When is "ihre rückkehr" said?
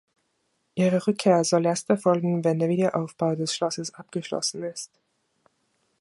0.73-1.43